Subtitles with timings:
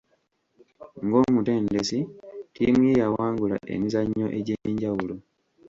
[1.05, 5.15] Ng'omutendesi, ttiimu ye yawangula emizannyo egy'enjawulo.